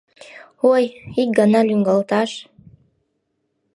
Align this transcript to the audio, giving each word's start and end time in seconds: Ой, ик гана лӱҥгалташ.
Ой, 0.73 0.83
ик 1.21 1.29
гана 1.37 1.59
лӱҥгалташ. 1.67 2.31